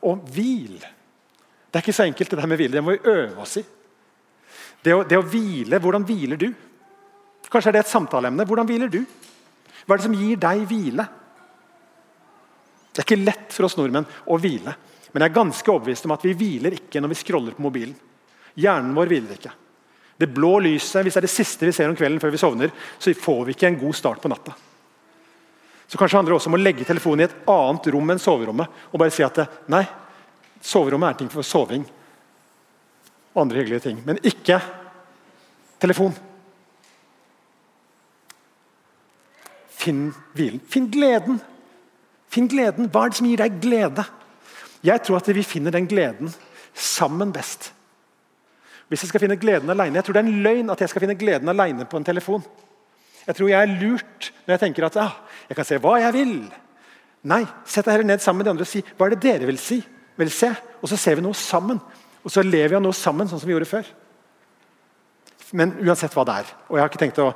[0.08, 0.80] og hvil.
[0.80, 2.74] Det er ikke så enkelt, det der med hvile.
[2.78, 3.64] Det må vi øve oss i.
[4.80, 6.48] Det å, det å hvile, hvordan hviler du?
[7.50, 8.46] Kanskje er det et samtaleemne.
[8.48, 9.02] Hvordan hviler du?
[9.84, 11.06] Hva er det som gir deg hvile?
[12.90, 14.74] Det er ikke lett for oss nordmenn å hvile.
[15.10, 17.96] Men jeg er ganske overbevist om at vi hviler ikke når vi scroller på mobilen.
[18.58, 19.52] Hjernen vår hviler ikke.
[20.20, 22.72] Det blå lyset, Hvis det er det siste vi ser om kvelden før vi sovner,
[22.98, 24.52] så får vi ikke en god start på natta.
[25.88, 28.68] Så Kanskje handler det også om å legge telefonen i et annet rom enn soverommet.
[28.92, 29.40] Og bare si at
[29.72, 29.82] nei,
[30.62, 31.86] soverommet er ting for soving
[33.32, 34.02] og andre hyggelige ting.
[34.06, 34.60] Men ikke
[35.80, 36.14] telefon.
[39.80, 40.60] Finn hvilen.
[40.68, 41.40] Finn gleden.
[42.30, 42.92] Finn gleden.
[42.92, 44.04] Hva er det som gir deg glede?
[44.84, 46.30] Jeg tror at vi finner den gleden
[46.76, 47.72] sammen best.
[48.90, 51.04] Hvis jeg skal finne gleden alene, Jeg tror det er en løgn at jeg skal
[51.04, 52.42] finne gleden alene på en telefon.
[53.26, 55.14] Jeg tror jeg er lurt når jeg tenker at ah,
[55.48, 56.34] jeg kan se hva jeg vil.
[57.30, 59.46] Nei, sett deg heller ned sammen med de andre og si hva er det dere
[59.46, 59.78] vil si?
[60.18, 60.50] Vil se?
[60.82, 61.78] Og så ser vi noe sammen.
[62.24, 63.86] Og så lever vi av noe sammen, sånn som vi gjorde før.
[65.56, 66.50] Men uansett hva det er.
[66.68, 67.30] Og jeg har ikke tenkt å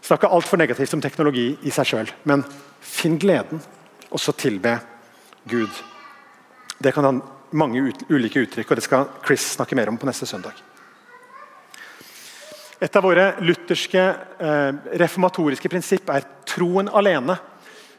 [0.00, 2.14] snakke altfor negativt om teknologi i seg sjøl.
[2.24, 2.44] Men
[2.80, 3.60] finn gleden,
[4.10, 4.78] og så tilbe
[5.50, 5.70] Gud.
[6.80, 7.12] Det kan ha
[7.52, 10.56] mange ulike uttrykk, og det skal Chris snakke mer om på neste søndag.
[12.80, 14.02] Et av våre lutherske
[14.40, 14.70] eh,
[15.02, 17.36] reformatoriske prinsipp er troen alene.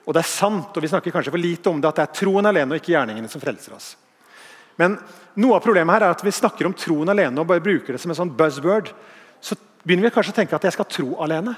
[0.07, 2.15] Og det er sant, og vi snakker kanskje for lite om det, at det er
[2.17, 3.91] troen alene og ikke gjerningene som frelser oss.
[4.81, 4.95] Men
[5.37, 8.01] noe av problemet her er at vi snakker om troen alene og bare bruker det
[8.01, 8.89] som en sånn buzzword.
[9.37, 11.53] Så begynner vi kanskje å tenke at jeg skal tro alene.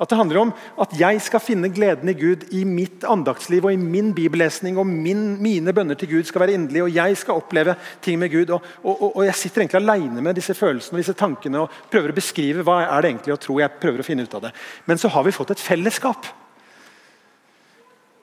[0.00, 3.72] At det handler om at jeg skal finne gleden i Gud i mitt andaktsliv og
[3.72, 4.78] i min bibellesning.
[4.78, 8.30] og min, Mine bønner til Gud skal være inderlige, og jeg skal oppleve ting med
[8.32, 8.50] Gud.
[8.50, 12.12] Og, og, og Jeg sitter egentlig alene med disse følelsene og disse tankene og prøver
[12.12, 13.60] å beskrive hva er det egentlig å tro.
[13.60, 14.52] jeg prøver å finne ut av det.
[14.84, 16.28] Men så har vi fått et fellesskap.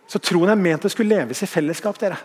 [0.07, 1.99] Så troen er ment å skulle leves i fellesskap.
[1.99, 2.17] dere.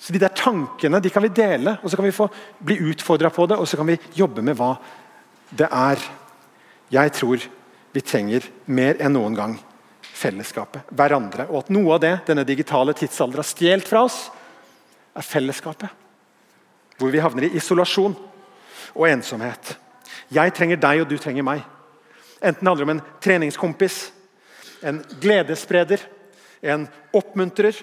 [0.00, 3.30] Så De der tankene de kan vi dele, og så kan vi få bli utfordra
[3.30, 4.74] på det, og så kan vi jobbe med hva
[5.50, 6.00] det er
[6.90, 7.42] jeg tror
[7.94, 9.56] vi trenger mer enn noen gang
[10.20, 11.46] fellesskapet, hverandre.
[11.50, 14.20] Og at noe av det denne digitale tidsalder har stjålet fra oss,
[15.16, 15.88] er fellesskapet.
[17.00, 18.14] Hvor vi havner i isolasjon
[18.94, 19.74] og ensomhet.
[20.30, 21.62] Jeg trenger deg, og du trenger meg.
[22.40, 23.98] Enten det handler om en treningskompis,
[24.86, 26.02] en gledesspreder,
[26.62, 27.76] en oppmuntrer.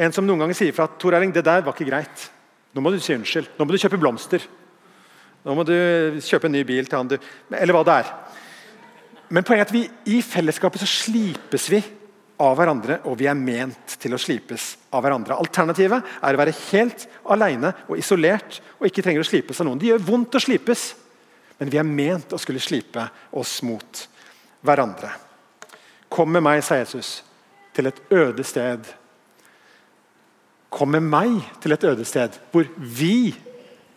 [0.00, 2.28] En som noen ganger sier fra at Tor Erling, det der var ikke greit.
[2.72, 3.54] Nå må du si unnskyld.
[3.58, 4.44] Nå må du kjøpe blomster.
[5.44, 5.74] Nå må du
[6.20, 7.16] kjøpe en ny bil til han du
[7.56, 8.12] Eller hva det er.
[9.30, 11.80] Men poenget er at vi i fellesskapet så slipes vi
[12.40, 15.36] av hverandre, og vi er ment til å slipes av hverandre.
[15.38, 19.78] Alternativet er å være helt alene og isolert og ikke trenger å slipes av noen.
[19.80, 20.86] Det gjør vondt å slipes,
[21.60, 23.04] men vi er ment å skulle slipe
[23.36, 24.06] oss mot
[24.64, 25.12] hverandre.
[26.10, 27.20] Kom med meg, sa Jesus,
[27.76, 28.88] til et øde sted.
[30.72, 33.30] Kom med meg til et øde sted hvor vi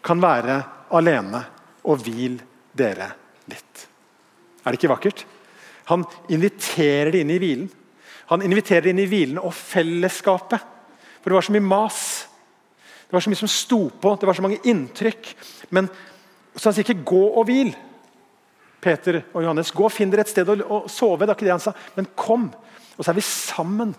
[0.04, 0.60] kan være
[0.98, 1.44] alene,
[1.84, 2.38] og hvil
[2.76, 3.10] dere
[3.52, 3.88] litt.
[4.64, 5.26] Er det ikke vakkert?
[5.92, 7.72] Han inviterer det inn i hvilen.
[8.32, 10.70] Han inviterer det inn i hvilen og fellesskapet.
[11.20, 12.00] For det var så mye mas.
[13.08, 15.34] Det var så mye som sto på, det var så mange inntrykk.
[15.76, 15.90] Men
[16.56, 17.76] så han sier ikke 'gå og hvil'.
[18.84, 21.24] Peter og Johannes, gå og finn dere et sted å, sove.
[21.24, 22.54] det er ikke det han sa, Men kom.
[22.98, 23.96] Og så er vi sammen.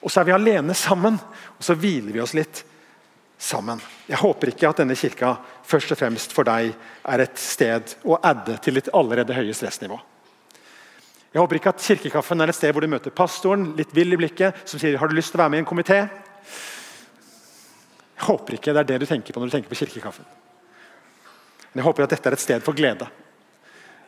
[0.00, 1.14] Og så er vi alene sammen.
[1.58, 2.64] Og så hviler vi oss litt
[3.40, 3.80] sammen.
[4.06, 5.32] Jeg håper ikke at denne kirka
[5.64, 6.74] først og fremst for deg
[7.08, 9.96] er et sted å adde til ditt allerede høye stressnivå.
[11.30, 14.18] Jeg håper ikke at Kirkekaffen er et sted hvor du møter pastoren litt vill i
[14.18, 16.00] blikket, som sier har du lyst til å være med i en komité.
[18.18, 20.26] Jeg håper ikke det er det du tenker på når du tenker på Kirkekaffen.
[21.70, 23.06] Men jeg håper at dette er et sted for glede.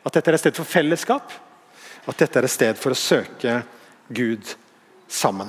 [0.03, 1.31] At dette er et sted for fellesskap.
[2.11, 3.61] At dette er et sted for å søke
[4.11, 4.51] Gud
[5.07, 5.47] sammen.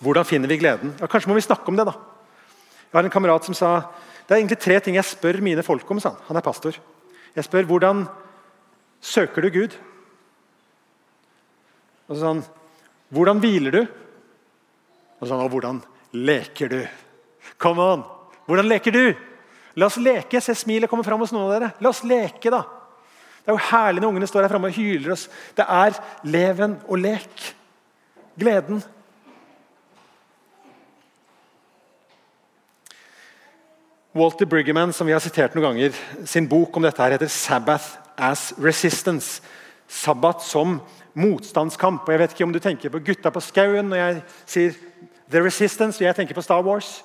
[0.00, 0.96] Hvordan finner vi gleden?
[0.96, 1.84] Ja, kanskje må vi snakke om det.
[1.84, 2.15] da.
[2.86, 3.70] Jeg har en kamerat som sa
[4.26, 6.00] det er egentlig tre ting jeg spør mine folk om.
[6.02, 6.16] Sånn.
[6.26, 6.74] Han er pastor.
[7.36, 8.06] Jeg spør hvordan
[9.04, 9.76] søker du Gud?
[12.10, 12.42] Og sånn,
[13.14, 13.82] Hvordan hviler du?
[15.20, 15.78] Og sånn, og hvordan
[16.16, 16.80] leker du?
[17.62, 18.02] Come on!
[18.50, 19.04] Hvordan leker du?
[19.78, 20.40] La oss leke.
[20.42, 21.70] Se smilet komme fram hos noen av dere.
[21.84, 22.64] La oss leke, da.
[23.44, 25.28] Det er jo herlig når ungene står her framme og hyler oss.
[25.54, 27.46] Det er leven og lek.
[28.42, 28.82] Gleden.
[34.16, 37.98] Walter Briggerman som vi har sitert noen ganger, sin bok om dette her heter 'Sabbath
[38.16, 39.42] as Resistance'.
[39.88, 40.80] Sabbat som
[41.14, 42.02] motstandskamp.
[42.02, 44.72] Og jeg vet ikke om du tenker på gutta på skauen når jeg sier
[45.30, 47.04] 'The Resistance', og jeg tenker på Star Wars.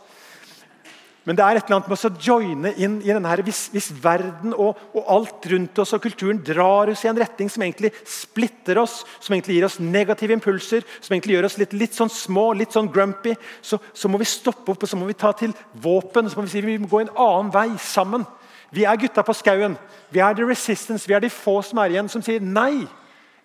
[1.22, 3.92] Men det er et eller annet med å joine inn i denne her, hvis, hvis
[4.02, 7.92] verden og, og, alt rundt oss og kulturen drar oss i en retning som egentlig
[8.10, 12.10] splitter oss, som egentlig gir oss negative impulser, som egentlig gjør oss litt, litt sånn
[12.10, 15.30] små, litt sånn grumpy, så, så, må vi stoppe opp og så må vi ta
[15.38, 15.54] til
[15.84, 16.26] våpen.
[16.26, 18.26] så må Vi si vi må gå en annen vei sammen.
[18.74, 19.78] Vi er gutta på skauen.
[20.10, 21.06] Vi er the resistance.
[21.06, 22.88] Vi er de få som er igjen, som sier nei.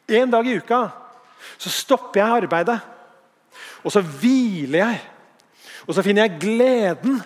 [0.08, 0.86] En dag i uka
[1.60, 2.80] så stopper jeg arbeidet,
[3.84, 5.00] og så hviler jeg.
[5.86, 7.20] Og så finner jeg gleden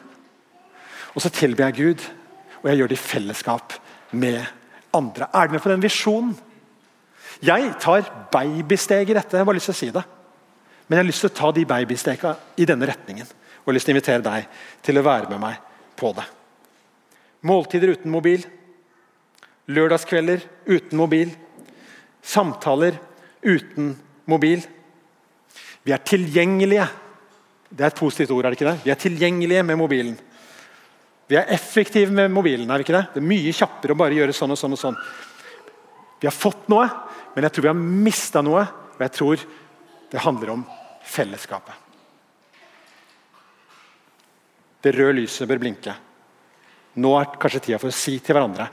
[1.15, 2.07] Og så tilber jeg Gud,
[2.61, 3.75] og jeg gjør det i fellesskap
[4.13, 4.45] med
[4.95, 5.29] andre.
[5.35, 6.35] Er du med på den visjonen?
[7.41, 9.33] Jeg tar babysteg i dette.
[9.33, 10.03] Jeg har bare lyst til å si det.
[10.87, 13.27] Men jeg har lyst til å ta de babystegene i denne retningen.
[13.27, 15.61] Og jeg har lyst til å invitere deg til å være med meg
[15.97, 16.27] på det.
[17.49, 18.45] Måltider uten mobil.
[19.71, 21.33] Lørdagskvelder uten mobil.
[22.21, 22.99] Samtaler
[23.41, 23.95] uten
[24.29, 24.67] mobil.
[25.87, 26.89] Vi er tilgjengelige.
[27.71, 28.81] Det er et positivt ord, er det ikke det?
[28.85, 30.19] Vi er tilgjengelige med mobilen.
[31.31, 32.71] Vi er effektive med mobilen.
[32.71, 34.73] er vi ikke Det Det er mye kjappere å bare gjøre sånn og sånn.
[34.73, 34.97] og sånn.
[36.21, 36.89] Vi har fått noe,
[37.35, 38.67] men jeg tror vi har mista noe.
[38.99, 39.47] Og jeg tror
[40.11, 40.67] det handler om
[41.07, 41.75] fellesskapet.
[44.83, 45.95] Det røde lyset bør blinke.
[46.97, 48.67] Nå er kanskje tida for å si til hverandre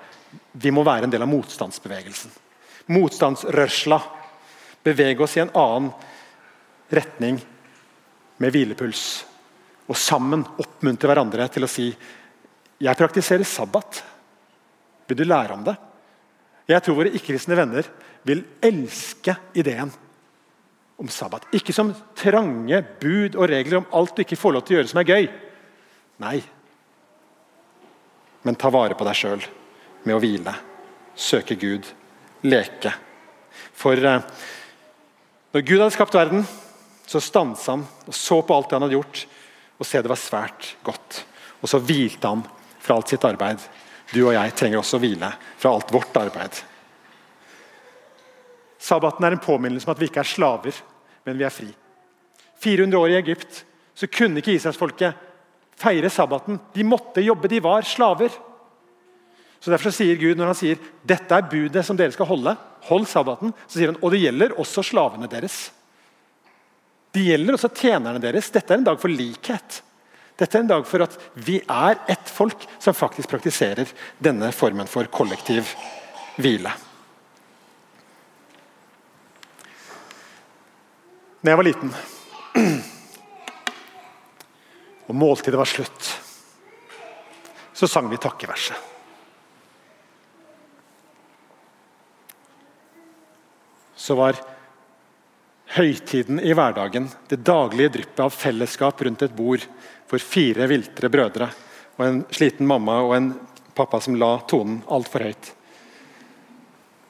[0.58, 2.32] vi må være en del av motstandsbevegelsen.
[2.88, 4.02] Motstandsrørsla.
[4.84, 5.92] Bevege oss i en annen
[6.90, 7.40] retning
[8.38, 9.04] med hvilepuls.
[9.88, 11.92] Og sammen oppmuntre hverandre til å si
[12.84, 14.02] jeg praktiserer sabbat.
[15.08, 15.76] Vil du lære om det?
[16.68, 17.88] Jeg tror våre ikke-kristne venner
[18.28, 19.92] vil elske ideen
[20.98, 21.48] om sabbat.
[21.56, 24.92] Ikke som trange bud og regler om alt du ikke får lov til å gjøre
[24.92, 25.30] som er gøy.
[26.24, 26.38] Nei.
[28.44, 29.48] Men ta vare på deg sjøl
[30.08, 30.54] med å hvile,
[31.18, 31.88] søke Gud,
[32.48, 32.94] leke.
[33.78, 34.28] For eh,
[35.54, 36.46] når Gud hadde skapt verden,
[37.08, 39.24] så stansa han og så på alt det han hadde gjort,
[39.78, 41.22] og se det var svært godt.
[41.62, 42.44] Og så hvilte han
[42.88, 43.62] fra alt sitt arbeid.
[44.14, 46.62] Du og jeg trenger også hvile fra alt vårt arbeid.
[48.80, 50.80] Sabbaten er en påminnelse om at vi ikke er slaver,
[51.28, 51.68] men vi er fri.
[52.64, 53.64] 400 år i Egypt
[53.98, 55.26] så kunne ikke Israelsfolket
[55.78, 56.60] feire sabbaten.
[56.74, 58.32] De måtte jobbe, de var slaver.
[59.60, 62.54] Så Derfor så sier Gud når han sier dette er budet som dere skal holde,
[62.88, 65.58] hold sabbaten, så sier han og det gjelder også slavene deres.
[67.14, 68.52] Det gjelder også tjenerne deres.
[68.54, 69.82] Dette er en dag for likhet.
[70.38, 73.90] Dette er en dag for at vi er ett folk som faktisk praktiserer
[74.22, 75.72] denne formen for kollektiv
[76.38, 76.74] hvile.
[81.42, 81.94] Når jeg var liten
[85.08, 86.10] og måltidet var slutt,
[87.78, 88.76] så sang vi takkeverset.
[93.98, 94.38] Så var
[95.78, 99.64] høytiden i hverdagen, det daglige dryppet av fellesskap rundt et bord
[100.10, 101.50] for fire viltre brødre
[101.98, 103.32] og en sliten mamma og en
[103.78, 105.52] pappa som la tonen altfor høyt.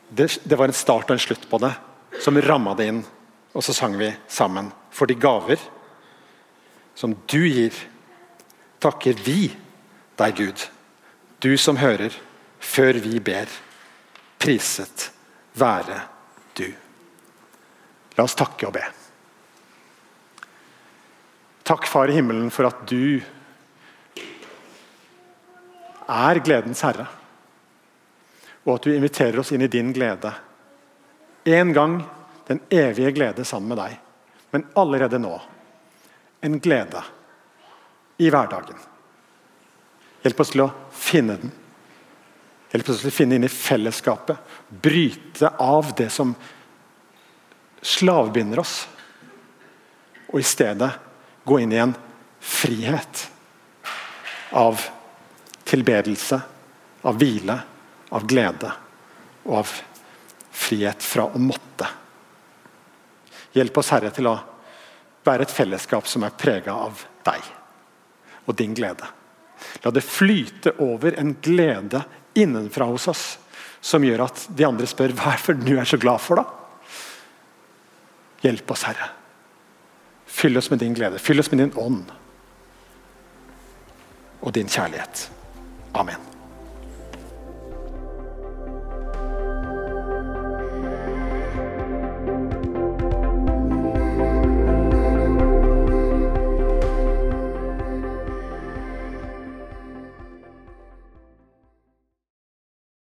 [0.10, 1.74] Det, det, var en start og en slutt på det,
[2.24, 3.04] som ramma det inn.
[3.58, 4.70] Og så sang vi sammen.
[4.92, 5.60] For de gaver
[6.96, 7.76] som du gir,
[8.80, 9.50] takker vi
[10.18, 10.68] deg, Gud.
[11.44, 12.16] Du som hører
[12.60, 13.52] før vi ber.
[14.40, 15.10] Priset
[15.58, 16.04] være
[16.58, 16.70] du.
[18.18, 18.84] La oss takke og be.
[21.68, 23.20] Takk, Far i himmelen, for at du
[26.08, 27.08] er gledens herre.
[28.66, 30.32] Og at du inviterer oss inn i din glede.
[31.48, 32.00] En gang
[32.48, 33.98] den evige glede sammen med deg,
[34.56, 35.36] men allerede nå
[36.42, 37.02] en glede
[38.24, 38.80] i hverdagen.
[40.24, 41.52] Hjelp oss til å finne den.
[42.72, 44.40] Hjelp oss til å finne inn i fellesskapet.
[44.70, 46.34] Bryte av det som
[47.82, 48.88] slavbinder oss.
[50.28, 50.90] Og i stedet
[51.48, 51.96] gå inn i en
[52.40, 53.24] frihet
[54.52, 54.82] av
[55.68, 56.42] tilbedelse,
[57.02, 57.60] av hvile,
[58.10, 58.72] av glede
[59.48, 59.74] og av
[60.52, 61.88] frihet fra å måtte.
[63.56, 64.38] Hjelp oss, Herre, til å
[65.28, 67.54] være et fellesskap som er prega av deg
[68.48, 69.08] og din glede.
[69.84, 72.04] La det flyte over en glede
[72.38, 73.26] innenfra hos oss
[73.82, 76.42] som gjør at de andre spør hva er det du er så glad for.
[76.42, 76.57] da?
[78.42, 79.10] Hjelp oss, Herre.
[80.26, 81.20] Fyll oss med din glede.
[81.20, 82.12] Fyll oss med din ånd
[84.42, 85.32] og din kjærlighet.
[85.94, 86.37] Amen.